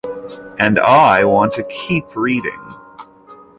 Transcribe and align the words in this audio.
And 0.57 0.79
I 0.79 1.23
want 1.25 1.53
to 1.53 1.63
keep 1.65 2.15
reading! 2.15 2.59